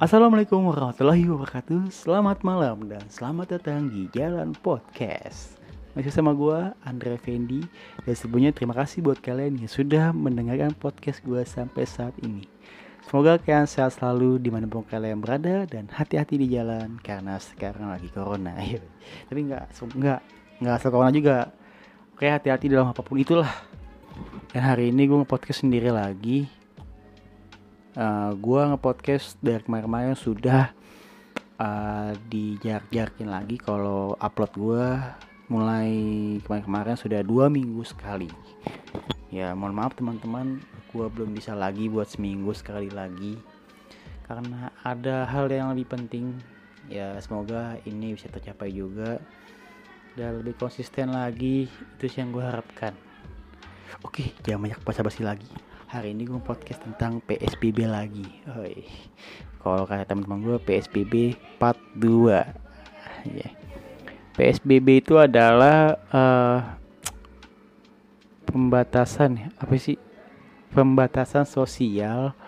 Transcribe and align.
Assalamualaikum 0.00 0.64
warahmatullahi 0.64 1.28
wabarakatuh. 1.28 1.92
Selamat 1.92 2.40
malam 2.40 2.88
dan 2.88 3.04
selamat 3.12 3.60
datang 3.60 3.92
di 3.92 4.08
Jalan 4.16 4.56
Podcast. 4.56 5.60
Masih 5.92 6.08
sama 6.08 6.32
gue 6.32 6.72
Andre 6.88 7.20
Fendi. 7.20 7.60
Dan 8.08 8.14
sebelumnya 8.16 8.48
terima 8.56 8.72
kasih 8.72 9.04
buat 9.04 9.20
kalian 9.20 9.60
yang 9.60 9.68
sudah 9.68 10.16
mendengarkan 10.16 10.72
podcast 10.72 11.20
gue 11.20 11.44
sampai 11.44 11.84
saat 11.84 12.16
ini. 12.24 12.48
Semoga 13.04 13.36
kalian 13.44 13.68
sehat 13.68 14.00
selalu 14.00 14.40
di 14.40 14.48
mana 14.48 14.64
pun 14.64 14.88
kalian 14.88 15.20
berada 15.20 15.68
Dan 15.68 15.92
hati-hati 15.92 16.40
di 16.40 16.48
jalan 16.48 16.96
karena 17.04 17.36
sekarang 17.36 17.92
lagi 17.92 18.08
corona. 18.08 18.56
Tapi 19.28 19.52
nggak 19.52 19.84
nggak 19.84 20.20
nggak 20.64 20.74
asal 20.80 20.96
corona 20.96 21.12
juga. 21.12 21.52
Oke 22.16 22.24
hati-hati 22.24 22.72
dalam 22.72 22.88
apa 22.88 23.04
pun 23.04 23.20
itulah. 23.20 23.52
Dan 24.48 24.64
hari 24.64 24.96
ini 24.96 25.04
gue 25.04 25.20
nge-podcast 25.20 25.60
sendiri 25.60 25.92
lagi 25.92 26.48
uh, 28.00 28.32
gue 28.34 28.60
ngepodcast 28.72 29.36
dari 29.44 29.60
kemarin-kemarin 29.60 30.16
sudah 30.16 30.72
uh, 31.60 32.16
dijarak-jarakin 32.32 33.28
lagi 33.28 33.60
kalau 33.60 34.16
upload 34.16 34.52
gue 34.56 34.86
mulai 35.52 35.92
kemarin-kemarin 36.46 36.96
sudah 36.96 37.20
dua 37.20 37.52
minggu 37.52 37.84
sekali. 37.84 38.30
Ya 39.30 39.54
mohon 39.54 39.76
maaf 39.76 39.94
teman-teman 39.94 40.58
gue 40.90 41.06
belum 41.06 41.36
bisa 41.36 41.54
lagi 41.54 41.86
buat 41.86 42.08
seminggu 42.10 42.50
sekali 42.56 42.90
lagi 42.90 43.38
karena 44.26 44.74
ada 44.82 45.26
hal 45.28 45.50
yang 45.52 45.70
lebih 45.76 45.90
penting. 45.90 46.34
Ya 46.90 47.14
semoga 47.22 47.78
ini 47.86 48.18
bisa 48.18 48.26
tercapai 48.26 48.74
juga 48.74 49.22
dan 50.18 50.42
lebih 50.42 50.58
konsisten 50.58 51.14
lagi. 51.14 51.70
Itu 51.98 52.10
sih 52.10 52.22
yang 52.22 52.34
gue 52.34 52.42
harapkan. 52.42 52.94
Oke 54.06 54.34
jangan 54.46 54.70
banyak 54.70 54.80
basa-basi 54.86 55.22
lagi 55.26 55.69
hari 55.90 56.14
ini 56.14 56.22
gue 56.22 56.38
podcast 56.38 56.86
tentang 56.86 57.18
PSBB 57.26 57.82
lagi. 57.90 58.22
Kalau 59.58 59.82
kata 59.82 60.06
teman-teman 60.06 60.38
gue 60.46 60.58
PSBB 60.62 61.34
part 61.58 61.82
2. 61.98 62.30
Yeah. 63.26 63.50
PSBB 64.38 65.02
itu 65.02 65.18
adalah 65.18 65.98
uh, 66.14 66.78
pembatasan 68.46 69.50
apa 69.58 69.74
sih? 69.82 69.98
Pembatasan 70.70 71.42
sosial 71.42 72.38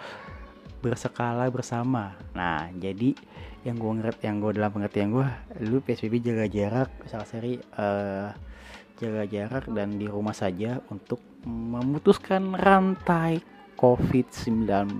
berskala 0.78 1.50
bersama. 1.50 2.14
Nah, 2.38 2.70
jadi 2.78 3.18
yang 3.66 3.74
gue 3.74 3.92
ngerti 4.06 4.30
yang 4.30 4.38
gue 4.38 4.54
dalam 4.54 4.70
pengertian 4.70 5.10
gue, 5.10 5.26
lu 5.66 5.82
PSBB 5.82 6.22
jaga 6.22 6.46
jarak, 6.46 6.90
misalnya 7.02 7.26
seri 7.26 7.58
uh, 7.58 8.30
jaga 9.02 9.26
jarak 9.26 9.66
dan 9.66 9.98
di 9.98 10.06
rumah 10.06 10.30
saja 10.30 10.78
untuk 10.94 11.31
memutuskan 11.46 12.54
rantai 12.54 13.42
COVID-19. 13.76 14.94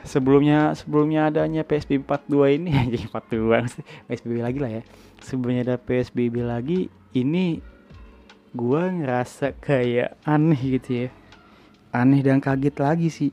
Sebelumnya 0.00 0.72
sebelumnya 0.72 1.28
adanya 1.28 1.62
PSBB 1.62 2.08
42 2.08 2.56
ini 2.56 2.70
jadi 2.88 2.98
42 3.06 4.08
PSBB 4.08 4.38
lagi 4.46 4.58
lah 4.58 4.72
ya. 4.80 4.82
Sebelumnya 5.20 5.62
ada 5.72 5.76
PSBB 5.76 6.34
lagi 6.42 6.88
ini 7.12 7.60
gua 8.56 8.90
ngerasa 8.90 9.54
kayak 9.60 10.18
aneh 10.26 10.60
gitu 10.80 11.06
ya. 11.06 11.08
Aneh 11.94 12.24
dan 12.24 12.40
kaget 12.40 12.76
lagi 12.80 13.08
sih. 13.12 13.30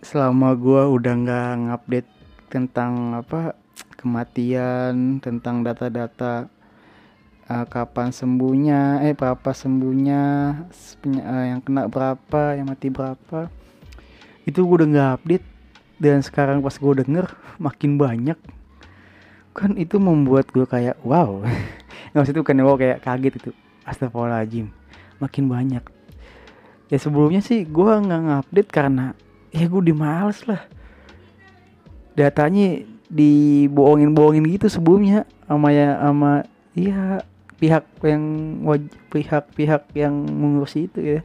Selama 0.00 0.56
gua 0.56 0.88
udah 0.88 1.12
nggak 1.12 1.50
ngupdate 1.68 2.10
tentang 2.48 3.18
apa 3.18 3.58
kematian, 4.00 5.20
tentang 5.20 5.60
data-data 5.60 6.48
uh, 7.50 7.66
kapan 7.66 8.14
sembuhnya? 8.14 9.02
Eh 9.02 9.12
berapa 9.18 9.50
sembuhnya? 9.50 10.22
Uh, 11.02 11.44
yang 11.50 11.60
kena 11.60 11.90
berapa? 11.90 12.54
Yang 12.54 12.66
mati 12.70 12.88
berapa? 12.88 13.50
Itu 14.46 14.64
gue 14.64 14.76
udah 14.84 14.88
nggak 14.88 15.10
update. 15.20 15.46
Dan 16.00 16.24
sekarang 16.24 16.62
pas 16.64 16.78
gue 16.78 16.92
denger 17.04 17.26
makin 17.66 17.98
banyak. 17.98 18.38
Kan 19.50 19.74
itu 19.74 19.98
membuat 19.98 20.48
gue 20.54 20.64
kayak 20.64 21.02
wow. 21.02 21.42
Nggak 22.14 22.30
itu 22.30 22.40
kan 22.46 22.62
wow 22.62 22.78
kayak 22.78 23.02
kaget 23.02 23.34
itu. 23.42 23.50
Astagfirullahaladzim. 23.82 24.70
Makin 25.18 25.44
banyak. 25.50 25.84
Ya 26.90 26.98
sebelumnya 26.98 27.42
sih 27.42 27.66
gue 27.66 27.92
nggak 27.92 28.20
ngupdate 28.24 28.70
karena 28.70 29.12
ya 29.50 29.66
gue 29.66 29.82
dimales 29.82 30.46
lah. 30.46 30.62
Datanya 32.14 32.82
dibohongin-bohongin 33.10 34.46
gitu 34.48 34.66
sebelumnya. 34.70 35.26
Sama 35.46 35.74
ya 35.74 35.98
sama 35.98 36.46
iya 36.78 37.26
pihak 37.60 37.84
yang 38.02 38.24
pihak-pihak 39.12 39.92
yang 39.92 40.14
mengurusi 40.16 40.88
itu 40.88 40.98
ya 41.04 41.20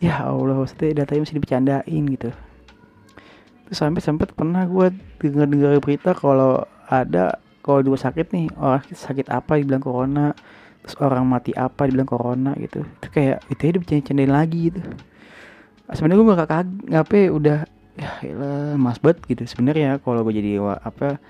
ya 0.00 0.14
Allah 0.28 0.56
maksudnya 0.56 1.04
datanya 1.04 1.24
masih 1.24 1.36
dibercandain 1.40 2.02
gitu. 2.12 2.30
Terus 3.68 3.78
sampai 3.78 4.00
sempat 4.04 4.32
pernah 4.32 4.64
gue 4.64 4.92
dengar 5.20 5.46
dengar 5.48 5.76
berita 5.80 6.16
kalau 6.16 6.64
ada 6.88 7.40
kalau 7.60 7.84
dua 7.84 8.00
sakit 8.00 8.32
nih 8.32 8.46
orang 8.56 8.84
sakit 8.88 9.28
apa 9.28 9.60
dibilang 9.60 9.84
corona 9.84 10.32
terus 10.80 10.96
orang 10.96 11.28
mati 11.28 11.52
apa 11.52 11.84
dibilang 11.88 12.08
corona 12.08 12.56
gitu. 12.56 12.84
Itu 12.84 13.08
kayak 13.12 13.44
itu 13.52 13.60
ya 13.60 13.72
dibercandain 13.76 14.32
lagi 14.32 14.72
gitu. 14.72 14.80
Sebenarnya 15.92 16.18
gue 16.22 16.32
gak 16.32 16.50
kaget 16.50 16.68
ngapain 16.88 17.20
ya 17.20 17.30
udah 17.32 17.58
ya 18.00 18.10
elah 18.24 18.74
mas 18.80 18.96
bet 18.96 19.20
gitu 19.28 19.44
sebenarnya 19.44 20.00
kalau 20.00 20.24
gue 20.24 20.32
jadi 20.32 20.56
apa 20.80 21.20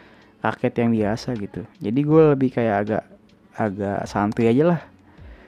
rakyat 0.40 0.72
yang 0.78 0.90
biasa 0.94 1.34
gitu. 1.36 1.66
Jadi 1.82 2.00
gue 2.06 2.22
lebih 2.38 2.54
kayak 2.54 2.76
agak 2.86 3.02
agak 3.56 4.06
santuy 4.06 4.50
aja 4.50 4.76
lah. 4.76 4.80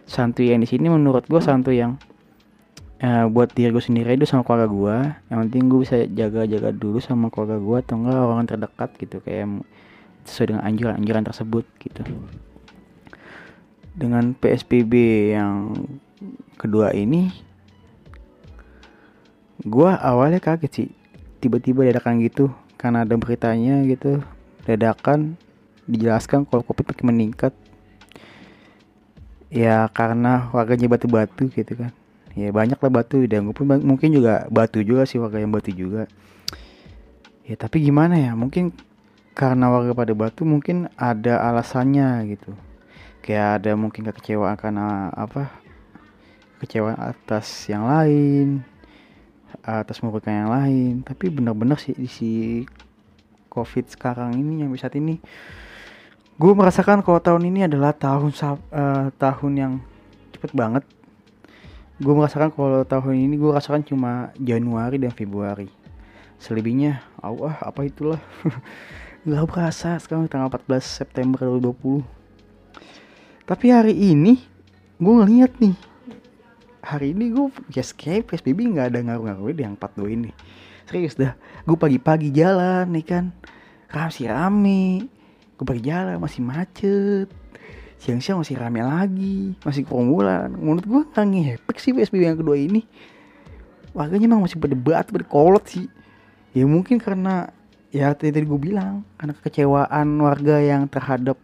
Santuy 0.06 0.50
yang 0.50 0.60
di 0.62 0.68
sini 0.68 0.90
menurut 0.90 1.26
gue 1.26 1.38
santuy 1.38 1.82
yang 1.82 1.98
uh, 3.02 3.26
buat 3.28 3.50
diri 3.52 3.74
gue 3.74 3.82
sendiri 3.82 4.14
itu 4.14 4.24
sama 4.24 4.46
keluarga 4.46 4.68
gue 4.70 4.96
yang 5.30 5.38
penting 5.46 5.62
gue 5.68 5.80
bisa 5.82 5.96
jaga-jaga 6.06 6.70
dulu 6.70 6.98
sama 7.02 7.28
keluarga 7.28 7.58
gue 7.58 7.76
atau 7.82 7.94
enggak 7.98 8.18
orang 8.22 8.46
terdekat 8.46 8.90
gitu 8.96 9.16
kayak 9.22 9.66
sesuai 10.22 10.54
dengan 10.54 10.62
anjuran-anjuran 10.66 11.24
tersebut 11.26 11.64
gitu. 11.82 12.02
Dengan 13.92 14.32
PSBB 14.38 14.92
yang 15.36 15.76
kedua 16.56 16.94
ini 16.94 17.28
gue 19.62 19.90
awalnya 19.90 20.38
kaget 20.38 20.72
sih. 20.72 20.88
Tiba-tiba 21.42 21.82
dadakan 21.82 22.22
gitu 22.22 22.54
karena 22.78 23.02
ada 23.06 23.14
beritanya 23.14 23.82
gitu 23.86 24.22
dadakan 24.66 25.38
dijelaskan 25.86 26.46
kalau 26.46 26.62
covid 26.62 26.90
makin 26.90 27.06
meningkat 27.14 27.54
ya 29.52 29.84
karena 29.92 30.48
warganya 30.56 30.88
batu-batu 30.88 31.52
gitu 31.52 31.76
kan. 31.76 31.92
Ya 32.32 32.48
banyak 32.48 32.80
lah 32.80 32.92
batu. 32.92 33.20
Dan 33.28 33.44
gue 33.44 33.54
pun 33.54 33.68
mungkin 33.68 34.08
juga 34.08 34.48
batu 34.48 34.80
juga 34.80 35.04
sih 35.04 35.20
warga 35.20 35.36
yang 35.36 35.52
batu 35.52 35.68
juga. 35.68 36.08
Ya 37.44 37.54
tapi 37.60 37.84
gimana 37.84 38.16
ya? 38.16 38.32
Mungkin 38.32 38.72
karena 39.36 39.68
warga 39.68 39.92
pada 39.92 40.16
batu 40.16 40.48
mungkin 40.48 40.88
ada 40.96 41.44
alasannya 41.52 42.32
gitu. 42.32 42.56
Kayak 43.20 43.62
ada 43.62 43.70
mungkin 43.76 44.08
kekecewaan 44.08 44.56
karena 44.56 45.12
apa 45.12 45.52
kecewaan 46.64 46.96
atas 46.98 47.68
yang 47.68 47.84
lain 47.86 48.64
atas 49.62 50.00
merugikan 50.02 50.48
yang 50.48 50.50
lain. 50.50 50.94
Tapi 51.04 51.28
benar-benar 51.28 51.76
sih 51.78 51.94
di 51.94 52.08
si 52.08 52.30
covid 53.52 53.84
sekarang 53.92 54.32
ini 54.32 54.64
yang 54.64 54.72
saat 54.80 54.96
ini 54.96 55.20
gue 56.42 56.52
merasakan 56.58 57.06
kalau 57.06 57.22
tahun 57.22 57.54
ini 57.54 57.70
adalah 57.70 57.94
tahun 57.94 58.34
uh, 58.42 59.14
tahun 59.14 59.52
yang 59.54 59.72
cepet 60.34 60.50
banget. 60.50 60.82
Gue 62.02 62.18
merasakan 62.18 62.50
kalau 62.50 62.82
tahun 62.82 63.14
ini 63.30 63.38
gue 63.38 63.54
rasakan 63.54 63.86
cuma 63.86 64.34
Januari 64.34 64.98
dan 64.98 65.14
Februari. 65.14 65.70
Selebihnya 66.42 67.06
awah 67.22 67.62
apa 67.62 67.86
itulah? 67.86 68.18
Nggak 69.22 69.46
berasa 69.46 69.94
sekarang 70.02 70.26
tanggal 70.26 70.50
14 70.50 70.82
September 70.82 71.46
2020 71.46 72.22
tapi 73.42 73.74
hari 73.74 73.94
ini 73.94 74.38
gue 75.02 75.12
ngeliat 75.12 75.58
nih. 75.58 75.74
Hari 76.82 77.14
ini 77.14 77.30
gue 77.30 77.46
ya 77.70 77.82
kayak 77.86 78.30
PSBB 78.30 78.74
nggak 78.74 78.86
ada 78.94 78.98
ngaruh-ngaruh 79.02 79.54
yang 79.54 79.74
42 79.78 80.16
ini. 80.18 80.30
Serius 80.86 81.14
dah 81.14 81.34
gue 81.66 81.76
pagi-pagi 81.78 82.30
jalan 82.34 82.90
nih 82.90 83.06
kan. 83.06 83.24
Masih 83.90 84.30
rame 84.30 85.06
gue 85.62 85.78
berjalan 85.78 86.18
masih 86.18 86.42
macet. 86.42 87.30
Siang-siang 88.02 88.42
masih 88.42 88.58
rame 88.58 88.82
lagi 88.82 89.54
masih 89.62 89.86
kerumunan 89.86 90.50
menurut 90.50 90.82
gue 90.82 91.02
nggak 91.14 91.22
ngepek 91.22 91.76
sih 91.78 91.94
PSBB 91.94 92.34
yang 92.34 92.38
kedua 92.42 92.58
ini. 92.58 92.82
Warganya 93.94 94.26
emang 94.26 94.42
masih 94.42 94.58
berdebat 94.58 95.06
berkolot 95.14 95.62
sih. 95.70 95.86
Ya 96.50 96.66
mungkin 96.66 96.98
karena 96.98 97.54
ya 97.94 98.10
tadi, 98.10 98.34
tadi 98.34 98.42
gue 98.42 98.58
bilang 98.58 99.06
karena 99.14 99.38
kekecewaan 99.38 100.18
warga 100.18 100.58
yang 100.58 100.90
terhadap 100.90 101.38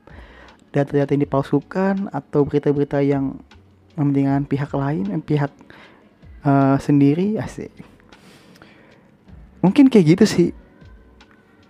data-data 0.74 1.14
yang 1.14 1.22
dipalsukan 1.22 2.10
atau 2.10 2.42
berita-berita 2.42 3.06
yang 3.06 3.38
mementingkan 3.94 4.42
pihak 4.50 4.74
lain 4.74 5.14
yang 5.14 5.22
pihak 5.22 5.54
uh, 6.42 6.74
sendiri 6.82 7.38
asik. 7.38 7.70
Mungkin 9.62 9.86
kayak 9.86 10.18
gitu 10.18 10.24
sih 10.26 10.48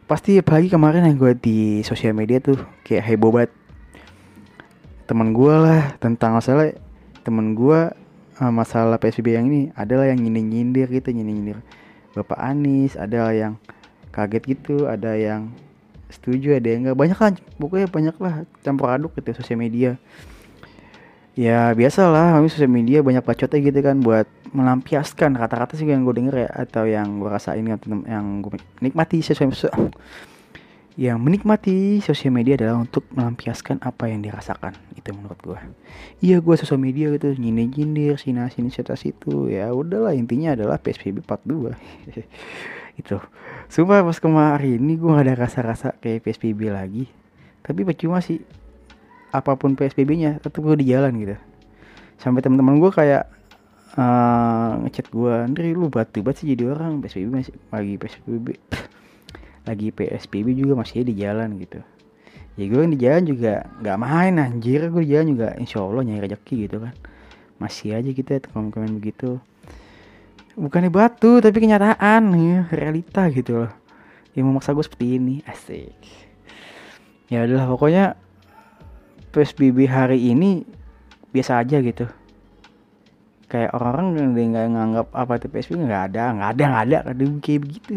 pasti 0.09 0.41
apalagi 0.41 0.73
kemarin 0.73 1.05
yang 1.05 1.21
gue 1.21 1.33
di 1.37 1.59
sosial 1.85 2.17
media 2.17 2.41
tuh 2.41 2.57
kayak 2.81 3.05
heboh 3.05 3.29
banget. 3.29 3.53
Teman 5.05 5.37
gue 5.37 5.55
lah 5.55 5.93
tentang 6.01 6.41
masalah 6.41 6.73
teman 7.21 7.53
gue 7.53 7.93
uh, 8.41 8.53
masalah 8.53 8.97
PSBB 8.97 9.37
yang 9.37 9.47
ini. 9.53 9.69
Adalah 9.77 10.09
yang 10.09 10.19
nyindir 10.19 10.49
nyindir 10.49 10.89
gitu 10.89 11.13
nyindir 11.13 11.37
nyindir 11.37 11.59
Bapak 12.17 12.41
Anies 12.41 12.97
ada 12.97 13.29
yang 13.37 13.61
kaget 14.09 14.59
gitu 14.59 14.89
ada 14.89 15.13
yang 15.13 15.53
setuju 16.09 16.57
ada 16.57 16.67
yang 16.73 16.89
enggak. 16.89 16.97
Banyak 16.97 17.19
kan 17.21 17.33
pokoknya 17.61 17.87
banyak 17.93 18.17
lah 18.17 18.35
campur 18.65 18.89
aduk 18.89 19.13
gitu 19.21 19.37
sosial 19.37 19.61
media 19.61 20.01
ya 21.39 21.71
biasalah 21.71 22.35
kami 22.35 22.51
sosial 22.51 22.67
media 22.67 22.99
banyak 22.99 23.23
bacotnya 23.23 23.63
gitu 23.63 23.79
kan 23.79 24.03
buat 24.03 24.27
melampiaskan 24.51 25.39
kata-kata 25.39 25.79
sih 25.79 25.87
yang 25.87 26.03
gue 26.03 26.19
denger 26.19 26.35
ya 26.35 26.51
atau 26.51 26.83
yang 26.83 27.23
gue 27.23 27.31
rasain 27.31 27.63
yang 27.63 28.43
gue 28.43 28.59
nikmati 28.83 29.23
sosial 29.23 29.55
media. 29.55 29.71
Yang 30.99 31.19
menikmati 31.23 32.03
sosial 32.03 32.35
media 32.35 32.59
adalah 32.59 32.83
untuk 32.83 33.07
melampiaskan 33.15 33.79
apa 33.87 34.11
yang 34.11 34.19
dirasakan 34.19 34.75
itu 34.99 35.15
menurut 35.15 35.39
gue. 35.39 35.59
Iya 36.27 36.43
gue 36.43 36.55
sosial 36.59 36.83
media 36.83 37.07
gitu 37.15 37.31
nyindir 37.39 37.71
nyindir 37.71 38.15
sini 38.19 38.43
sini 38.51 38.75
cerita 38.75 38.99
situ 38.99 39.47
ya 39.47 39.71
udahlah 39.71 40.19
intinya 40.19 40.59
adalah 40.59 40.83
psbb 40.83 41.23
part 41.23 41.47
2 41.47 41.71
itu. 43.01 43.15
Sumpah 43.71 44.03
pas 44.03 44.19
kemarin 44.19 44.75
ini 44.83 44.99
gue 44.99 45.07
gak 45.07 45.23
ada 45.23 45.35
rasa-rasa 45.39 45.95
kayak 46.03 46.27
psbb 46.27 46.75
lagi. 46.75 47.07
Tapi 47.63 47.87
percuma 47.87 48.19
sih 48.19 48.43
apa 49.35 49.57
pun 49.57 49.77
psbb 49.77 50.11
nya 50.17 50.31
tetap 50.41 50.61
gue 50.65 50.77
di 50.81 50.89
jalan 50.93 51.13
gitu. 51.21 51.37
Sampai 52.19 52.41
teman-teman 52.43 52.83
gue 52.83 52.91
kayak 52.91 53.31
uh, 53.95 54.81
ngechat 54.85 55.13
gue 55.13 55.33
Andri 55.33 55.73
lu 55.77 55.93
batu 55.93 56.25
banget 56.25 56.43
sih 56.43 56.57
jadi 56.57 56.73
orang 56.75 57.01
psbb 57.05 57.29
masih 57.31 57.55
lagi 57.71 57.95
psbb 58.01 58.47
lagi 59.69 59.93
PSBB 59.93 60.57
juga 60.57 60.81
masih 60.81 61.05
di 61.05 61.13
jalan 61.21 61.61
gitu. 61.61 61.85
Ya 62.59 62.65
gue 62.67 62.83
di 62.91 62.99
jalan 62.99 63.23
juga 63.29 63.69
nggak 63.85 63.99
main 64.01 64.35
anjir. 64.41 64.89
Gue 64.89 65.05
di 65.05 65.13
jalan 65.13 65.37
juga 65.37 65.49
insya 65.61 65.85
Allah 65.85 66.03
nyari 66.09 66.25
rezeki 66.25 66.57
gitu 66.67 66.77
kan. 66.81 66.95
Masih 67.61 67.95
aja 67.95 68.11
kita 68.11 68.49
komen-komen 68.49 68.97
begitu. 68.97 69.37
Bukannya 70.59 70.91
batu 70.91 71.39
tapi 71.39 71.55
kenyataan 71.63 72.35
ya, 72.35 72.67
realita 72.75 73.31
gitu 73.31 73.63
loh. 73.63 73.73
Yang 74.35 74.45
memaksa 74.49 74.75
gue 74.75 74.85
seperti 74.89 75.07
ini 75.21 75.35
asik. 75.47 75.95
Ya 77.29 77.45
adalah 77.45 77.69
pokoknya 77.71 78.17
PSBB 79.31 79.89
hari 79.89 80.33
ini 80.33 80.65
biasa 81.33 81.63
aja 81.63 81.79
gitu. 81.81 82.09
Kayak 83.49 83.73
orang-orang 83.77 84.37
yang 84.37 84.53
nggak 84.53 84.67
nganggap 84.73 85.07
apa 85.17 85.33
itu 85.41 85.47
PSBB 85.49 85.89
nggak 85.89 86.05
ada 86.13 86.25
nggak 86.37 86.49
ada 86.57 86.65
nggak 86.69 86.85
ada 86.85 86.99
kayak 87.41 87.61
begitu. 87.65 87.93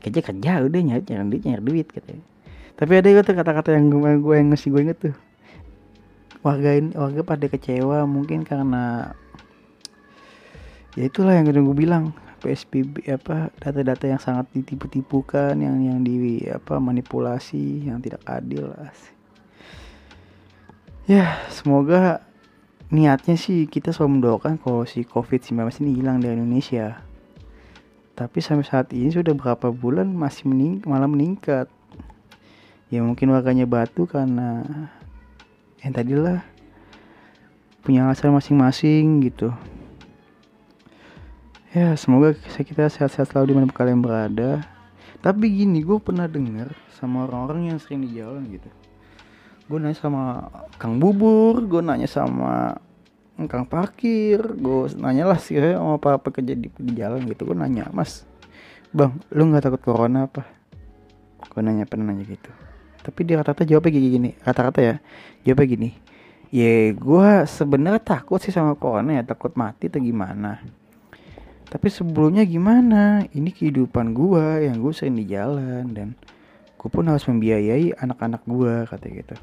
Kerja 0.00 0.20
kerja 0.20 0.50
udah 0.64 0.80
nyari 0.82 1.02
nyari 1.06 1.26
duit 1.30 1.42
nyari 1.46 1.62
duit 1.62 1.88
katanya 1.88 2.34
tapi 2.74 2.98
ada 2.98 3.06
itu 3.06 3.22
kata-kata 3.22 3.70
yang 3.70 3.86
gue, 3.86 4.18
gue 4.18 4.34
yang 4.34 4.50
ngasih 4.50 4.68
gue 4.74 4.82
inget 4.82 4.98
tuh. 4.98 5.14
Warga 6.42 6.74
ini 6.74 6.90
warga 6.98 7.22
pada 7.22 7.46
kecewa 7.46 8.02
mungkin 8.04 8.42
karena 8.42 9.14
ya 10.98 11.06
itulah 11.06 11.38
yang 11.38 11.46
gue 11.48 11.76
bilang 11.78 12.12
PSBB 12.42 13.08
apa 13.08 13.48
data-data 13.56 14.04
yang 14.04 14.20
sangat 14.20 14.50
ditipu-tipukan 14.52 15.56
yang 15.56 15.80
yang 15.80 15.98
di 16.04 16.44
apa 16.50 16.76
manipulasi 16.76 17.88
yang 17.88 18.02
tidak 18.02 18.20
adil 18.26 18.74
ya 21.04 21.36
semoga 21.52 22.24
niatnya 22.88 23.36
sih 23.36 23.68
kita 23.68 23.92
selalu 23.92 24.20
mendoakan 24.20 24.56
kalau 24.56 24.88
si 24.88 25.04
COVID-19 25.04 25.84
ini 25.84 26.00
hilang 26.00 26.20
dari 26.20 26.40
Indonesia. 26.40 27.04
Tapi 28.14 28.38
sampai 28.38 28.64
saat 28.64 28.88
ini 28.94 29.10
sudah 29.10 29.34
berapa 29.36 29.74
bulan 29.74 30.08
masih 30.14 30.48
mening 30.48 30.80
malah 30.88 31.10
meningkat. 31.10 31.68
Ya 32.88 33.02
mungkin 33.02 33.34
warganya 33.34 33.66
batu 33.66 34.06
karena 34.06 34.62
yang 35.82 35.92
tadilah 35.92 36.40
punya 37.82 38.06
alasan 38.06 38.32
masing-masing 38.32 39.20
gitu. 39.26 39.50
Ya 41.74 41.98
semoga 41.98 42.38
kita 42.38 42.86
sehat-sehat 42.86 43.34
selalu 43.34 43.50
di 43.50 43.54
mana 43.58 43.66
kalian 43.68 44.00
berada. 44.00 44.62
Tapi 45.18 45.50
gini 45.50 45.82
gue 45.82 45.98
pernah 45.98 46.30
dengar 46.30 46.70
sama 46.94 47.26
orang-orang 47.26 47.74
yang 47.74 47.78
sering 47.82 48.06
di 48.06 48.14
jalan 48.14 48.46
gitu 48.46 48.83
gue 49.64 49.78
nanya 49.80 49.96
sama 49.96 50.52
kang 50.76 51.00
bubur 51.00 51.64
gue 51.64 51.80
nanya 51.80 52.08
sama 52.08 52.76
Kang 53.34 53.66
parkir 53.66 54.38
gue 54.38 54.94
nanya 54.94 55.26
lah 55.26 55.42
sih 55.42 55.58
saya 55.58 55.74
mau 55.82 55.98
apa 55.98 56.22
apa 56.22 56.30
kerja 56.30 56.54
di, 56.54 56.70
di 56.70 56.92
jalan? 56.94 57.26
Gitu. 57.26 57.42
Gue 57.42 57.58
nanya 57.58 57.90
mas 57.90 58.22
bang 58.94 59.10
lu 59.34 59.50
nggak 59.50 59.66
takut 59.66 59.82
corona 59.82 60.30
apa? 60.30 60.46
Gue 61.50 61.60
nanya 61.66 61.82
pernah 61.82 62.14
nanya 62.14 62.22
gitu. 62.30 62.50
Tapi 63.02 63.20
dia 63.26 63.42
rata-rata 63.42 63.66
jawabnya 63.66 63.90
gini 63.90 64.08
gini 64.08 64.30
rata-rata 64.38 64.80
ya 64.80 64.94
jawabnya 65.42 65.66
gini 65.66 65.90
ya 66.54 66.94
gue 66.94 67.28
sebenarnya 67.50 68.00
takut 68.00 68.38
sih 68.38 68.54
sama 68.54 68.78
corona 68.78 69.18
ya 69.18 69.26
takut 69.26 69.50
mati 69.58 69.90
atau 69.90 69.98
gimana. 69.98 70.62
Tapi 71.66 71.90
sebelumnya 71.90 72.46
gimana? 72.46 73.26
Ini 73.34 73.50
kehidupan 73.50 74.14
gue 74.14 74.70
yang 74.70 74.78
gue 74.78 74.94
sering 74.94 75.18
di 75.18 75.26
jalan 75.26 75.90
dan 75.90 76.14
gue 76.78 76.86
pun 76.86 77.02
harus 77.10 77.26
membiayai 77.26 77.98
anak-anak 77.98 78.46
gue 78.46 78.86
kata 78.86 79.06
gitu 79.10 79.34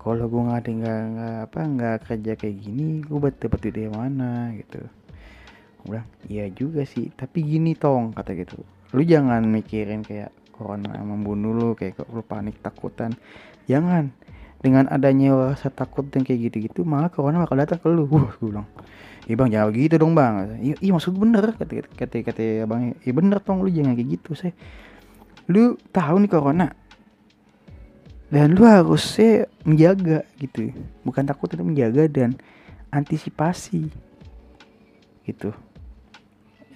kalau 0.00 0.32
gue 0.32 0.42
nggak 0.48 0.60
ada 0.64 0.70
nggak 0.72 1.36
apa 1.52 1.60
nggak 1.60 1.96
kerja 2.08 2.32
kayak 2.40 2.56
gini 2.56 3.04
gue 3.04 3.20
buat 3.20 3.36
dapat 3.36 3.58
duit 3.68 3.74
dari 3.76 3.92
mana 3.92 4.48
gitu. 4.56 4.80
Gue 5.84 5.92
bilang 5.92 6.08
iya 6.24 6.48
juga 6.48 6.88
sih 6.88 7.12
tapi 7.12 7.44
gini 7.44 7.76
tong 7.76 8.16
kata 8.16 8.32
gitu. 8.32 8.64
Lu 8.96 9.04
jangan 9.04 9.44
mikirin 9.44 10.00
kayak 10.00 10.32
corona 10.56 10.96
membunuh 11.04 11.52
lu 11.52 11.68
kayak 11.76 12.00
lu 12.08 12.24
panik 12.24 12.56
takutan. 12.64 13.12
Jangan. 13.68 14.08
Dengan 14.60 14.92
adanya 14.92 15.56
rasa 15.56 15.72
takut 15.72 16.04
dan 16.12 16.20
kayak 16.20 16.52
gitu-gitu 16.52 16.84
malah 16.84 17.08
corona 17.08 17.40
bakal 17.40 17.56
datang 17.60 17.80
ke 17.80 17.88
lu. 17.92 18.08
Wah 18.08 18.32
gue 18.40 18.48
bilang. 18.48 18.68
Iya 19.28 19.36
bang 19.36 19.48
jangan 19.52 19.66
begitu 19.68 19.94
dong 20.00 20.12
bang. 20.16 20.34
Iya, 20.64 20.74
iya 20.80 20.90
maksud 20.96 21.12
bener 21.12 21.44
kata 21.60 21.72
kata 21.92 22.16
kata 22.24 22.44
bang 22.64 22.96
iya 23.04 23.12
bener 23.12 23.36
tong 23.44 23.60
lu 23.60 23.68
jangan 23.68 23.92
kayak 23.92 24.16
gitu 24.16 24.32
saya 24.32 24.56
lu 25.50 25.76
tahu 25.92 26.24
nih 26.24 26.30
corona 26.32 26.72
dan 28.30 28.54
lu 28.54 28.62
harusnya 28.62 29.50
menjaga 29.66 30.22
gitu. 30.38 30.70
Bukan 31.02 31.26
takut 31.26 31.50
tapi 31.50 31.66
menjaga 31.66 32.06
dan 32.06 32.38
antisipasi 32.94 33.90
gitu. 35.26 35.50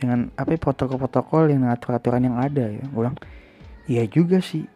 Dengan 0.03 0.35
apa 0.35 0.51
ya, 0.53 0.59
protokol-protokol 0.59 1.55
yang 1.55 1.71
aturan-aturan 1.71 2.27
yang 2.27 2.37
ada 2.37 2.67
ya. 2.67 2.85
Ulang 2.91 3.15
iya 3.87 4.03
juga 4.11 4.43
sih. 4.43 4.67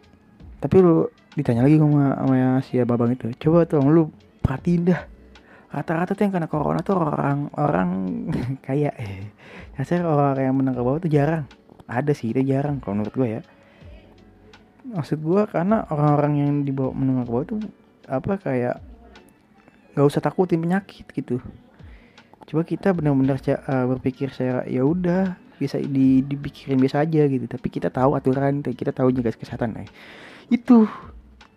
Tapi 0.63 0.75
lu 0.79 1.11
ditanya 1.35 1.67
lagi 1.67 1.75
sama 1.75 2.15
sama 2.15 2.63
si 2.63 2.79
babang 2.83 3.11
itu 3.11 3.27
coba 3.35 3.67
tuh 3.67 3.83
lu 3.83 4.07
perhatiin 4.39 4.87
dah. 4.87 5.03
Rata-rata 5.69 6.17
tuh 6.17 6.25
yang 6.25 6.33
kena 6.33 6.47
corona 6.49 6.79
tuh 6.81 6.95
orang 6.95 7.51
orang 7.59 7.89
kayak 8.65 8.95
eh 8.95 9.35
saya 9.83 10.07
orang 10.07 10.39
yang 10.39 10.55
menang 10.55 10.79
ke 10.79 10.81
bawah 10.81 11.03
tuh 11.03 11.11
jarang. 11.11 11.43
Ada 11.91 12.15
sih 12.15 12.31
itu 12.31 12.39
jarang 12.47 12.79
kalau 12.79 13.03
menurut 13.03 13.15
gue 13.19 13.29
ya 13.35 13.41
maksud 14.85 15.19
gue 15.19 15.41
karena 15.51 15.83
orang-orang 15.91 16.33
yang 16.39 16.51
dibawa 16.63 16.95
menengah 16.95 17.25
ke 17.27 17.31
bawah 17.31 17.45
tuh 17.45 17.59
apa 18.09 18.33
kayak 18.41 18.75
nggak 19.93 20.05
usah 20.07 20.21
takutin 20.23 20.63
penyakit 20.63 21.05
gitu. 21.11 21.43
Coba 22.49 22.65
kita 22.65 22.95
benar-benar 22.95 23.37
uh, 23.37 23.85
berpikir 23.93 24.33
saya 24.33 24.65
ya 24.65 24.81
udah 24.81 25.37
bisa 25.59 25.77
di, 25.77 26.23
dipikirin 26.23 26.79
biasa 26.79 27.05
aja 27.05 27.27
gitu. 27.27 27.45
Tapi 27.45 27.67
kita 27.69 27.91
tahu 27.93 28.15
aturan 28.15 28.63
kita 28.63 28.95
tahu 28.95 29.13
juga 29.13 29.35
kesehatan 29.35 29.85
eh. 29.85 29.89
itu. 30.49 30.87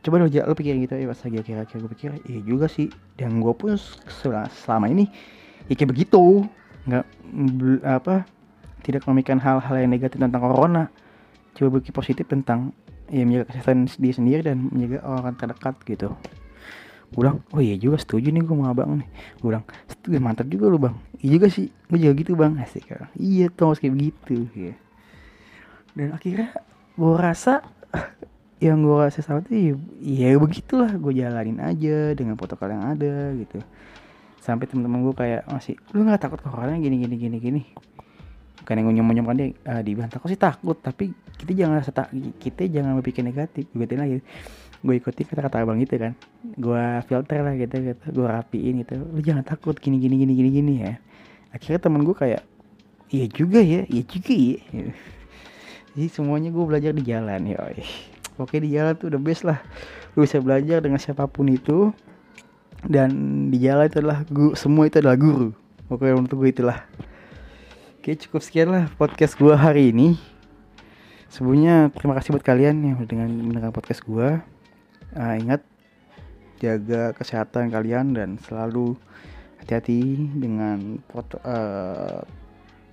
Coba 0.02 0.18
lo, 0.18 0.26
lo 0.26 0.54
pikirin 0.58 0.82
gitu 0.82 0.98
ya 0.98 1.06
pas 1.06 1.20
lagi 1.22 1.38
kira-kira 1.46 1.78
gue 1.78 1.90
pikir 1.94 2.10
iya 2.26 2.40
juga 2.42 2.66
sih. 2.66 2.90
Dan 3.14 3.38
gue 3.38 3.54
pun 3.54 3.78
selama 4.66 4.90
ini 4.90 5.06
ya 5.70 5.78
kayak 5.78 5.94
begitu. 5.94 6.44
Nggak 6.84 7.06
apa 7.86 8.26
tidak 8.82 9.06
memikirkan 9.06 9.38
hal-hal 9.38 9.78
yang 9.78 9.94
negatif 9.94 10.18
tentang 10.18 10.42
corona. 10.42 10.90
Coba 11.54 11.78
berpikir 11.78 11.94
positif 11.94 12.24
tentang 12.26 12.74
ya 13.12 13.23
menjaga 13.28 13.52
kesehatan 13.52 13.92
diri 14.00 14.14
sendiri 14.16 14.40
dan 14.40 14.57
menjaga 14.73 14.99
orang 15.04 15.37
terdekat 15.37 15.75
gitu. 15.85 16.09
Gue 17.12 17.28
oh 17.28 17.61
iya 17.61 17.76
juga 17.76 18.00
setuju 18.00 18.33
nih 18.33 18.40
gue 18.40 18.57
sama 18.57 18.73
abang 18.73 19.04
nih. 19.04 19.09
Gue 19.38 19.52
bilang 19.52 19.64
setuju 19.85 20.16
mantap 20.16 20.49
juga 20.49 20.73
lu 20.73 20.81
bang. 20.81 20.97
Iya 21.21 21.28
juga 21.37 21.47
sih 21.52 21.69
gue 21.69 21.99
juga 22.00 22.12
gitu 22.16 22.33
bang. 22.33 22.57
Asik 22.57 22.88
kan? 22.88 23.12
Iya 23.21 23.52
tuh 23.52 23.76
kayak 23.76 23.92
begitu 23.92 24.49
ya 24.57 24.75
dan 25.92 26.16
akhirnya 26.16 26.50
gue 26.97 27.14
rasa 27.16 27.61
yang 28.64 28.81
gue 28.81 28.97
rasa 28.97 29.21
sama 29.21 29.45
tuh 29.45 29.57
ya, 29.57 29.75
ya 30.00 30.28
begitulah 30.38 30.92
gue 30.97 31.12
jalanin 31.19 31.59
aja 31.61 32.14
dengan 32.16 32.38
protokol 32.38 32.73
yang 32.73 32.85
ada 32.97 33.35
gitu. 33.37 33.59
Sampai 34.42 34.66
temen-temen 34.66 35.07
gue 35.07 35.14
kayak 35.14 35.47
masih 35.50 35.75
lu 35.95 36.07
nggak 36.07 36.23
takut 36.23 36.40
corona 36.42 36.78
gini 36.78 37.02
gini 37.02 37.16
gini 37.19 37.37
gini? 37.38 37.62
Bukan 38.62 38.78
yang 38.78 38.95
nyom 38.95 39.26
kan 39.26 39.37
dia 39.37 39.49
uh, 39.66 39.83
dibantah 39.83 40.23
kok 40.23 40.31
sih 40.31 40.38
takut 40.38 40.78
tapi 40.78 41.11
kita 41.42 41.52
jangan 41.58 41.82
tak 41.82 42.08
kita 42.38 42.70
jangan 42.70 42.94
berpikir 43.02 43.26
negatif 43.26 43.66
ikutin 43.75 43.99
lagi. 43.99 44.18
Gue 44.82 44.99
ikutin 45.02 45.26
kata-kata 45.26 45.66
abang 45.66 45.78
gitu 45.82 45.99
kan. 45.99 46.14
Gue 46.54 46.82
filter 47.11 47.42
lah 47.42 47.54
gitu 47.58 47.75
gitu. 47.82 48.04
Gue 48.14 48.26
rapiin 48.30 48.87
gitu. 48.87 48.94
Lu 49.02 49.18
jangan 49.18 49.42
takut 49.42 49.75
gini 49.75 49.99
gini 49.99 50.22
gini 50.22 50.32
gini 50.38 50.50
gini 50.54 50.75
ya. 50.87 50.94
Akhirnya 51.50 51.82
temen 51.82 52.06
gue 52.06 52.14
kayak 52.14 52.46
iya 53.11 53.26
juga 53.26 53.58
ya 53.58 53.82
iya 53.90 54.02
juga 54.06 54.34
ya. 54.34 54.58
Jadi 55.92 56.08
semuanya 56.08 56.49
gue 56.54 56.64
belajar 56.64 56.94
di 56.94 57.04
jalan 57.04 57.44
ya 57.44 57.58
oke 58.40 58.56
di 58.56 58.72
jalan 58.72 58.94
tuh 58.96 59.11
udah 59.11 59.20
best 59.20 59.42
lah. 59.42 59.58
Lu 60.14 60.22
bisa 60.22 60.38
belajar 60.38 60.78
dengan 60.78 61.02
siapa 61.02 61.26
pun 61.26 61.50
itu. 61.50 61.90
Dan 62.82 63.46
di 63.50 63.62
jalan 63.62 63.87
itu 63.87 63.99
adalah 64.02 64.26
guru 64.26 64.54
semua 64.54 64.87
itu 64.87 65.02
adalah 65.02 65.18
guru. 65.18 65.50
Oke 65.90 66.06
untuk 66.14 66.42
gue 66.42 66.54
itulah. 66.54 66.87
Oke 68.02 68.18
cukup 68.18 68.42
sekian 68.42 68.75
lah 68.75 68.90
podcast 68.99 69.38
gue 69.38 69.54
hari 69.54 69.94
ini 69.94 70.31
Sebelumnya 71.32 71.88
terima 71.96 72.12
kasih 72.12 72.36
buat 72.36 72.44
kalian 72.44 72.84
yang 72.84 72.96
dengan 73.08 73.32
mendengar 73.32 73.72
podcast 73.72 74.04
gue 74.04 74.36
uh, 75.16 75.34
Ingat 75.40 75.64
jaga 76.60 77.16
kesehatan 77.16 77.72
kalian 77.72 78.12
dan 78.12 78.36
selalu 78.36 78.92
hati-hati 79.64 80.28
dengan 80.36 81.00
foto, 81.08 81.40
uh, 81.40 82.20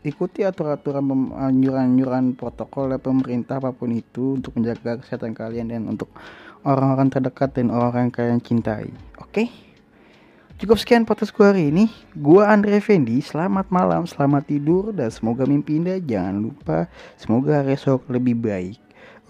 ikuti 0.08 0.48
aturan-aturan 0.48 1.36
anjuran-anjuran 1.36 2.40
protokol 2.40 2.96
pemerintah 3.04 3.60
apa 3.60 3.76
pun 3.76 3.92
itu 3.92 4.40
untuk 4.40 4.56
menjaga 4.56 5.04
kesehatan 5.04 5.36
kalian 5.36 5.76
dan 5.76 5.84
untuk 5.92 6.08
orang-orang 6.64 7.12
terdekat 7.12 7.60
dan 7.60 7.68
orang-orang 7.70 8.08
yang 8.08 8.16
kalian 8.16 8.40
cintai. 8.40 8.88
Oke? 9.20 9.52
Okay? 9.52 9.69
Cukup 10.60 10.76
sekian 10.76 11.08
podcast 11.08 11.32
gue 11.32 11.48
hari 11.48 11.72
ini. 11.72 11.88
Gue 12.12 12.44
Andre 12.44 12.84
Fendi. 12.84 13.24
Selamat 13.24 13.72
malam, 13.72 14.04
selamat 14.04 14.44
tidur, 14.44 14.92
dan 14.92 15.08
semoga 15.08 15.48
mimpi 15.48 15.80
indah. 15.80 16.04
Jangan 16.04 16.36
lupa, 16.36 16.92
semoga 17.16 17.64
esok 17.64 18.12
lebih 18.12 18.36
baik. 18.36 18.76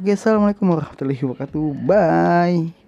Oke, 0.02 0.10
assalamualaikum 0.10 0.66
warahmatullahi 0.74 1.22
wabarakatuh. 1.22 1.68
Bye. 1.86 2.79